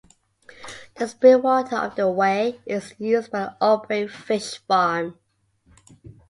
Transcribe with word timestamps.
The 0.95 1.07
spring 1.07 1.43
water 1.43 1.75
of 1.75 1.93
the 1.95 2.09
Wey 2.09 2.59
is 2.65 2.95
used 2.97 3.31
by 3.31 3.41
the 3.41 3.55
Upwey 3.61 4.09
fish 4.09 4.57
farm. 4.67 5.19